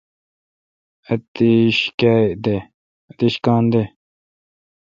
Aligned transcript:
اتیش 1.11 1.77
کاں 3.43 3.59
دے۔ 3.71 3.81